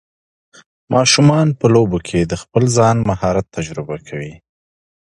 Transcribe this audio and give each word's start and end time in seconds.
ماشومان 0.93 1.47
په 1.59 1.65
لوبو 1.73 1.97
کې 2.07 2.19
د 2.23 2.33
خپل 2.41 2.63
ځان 2.77 2.97
مهارت 3.09 3.45
تجربه 3.55 3.95
کوي. 4.07 4.33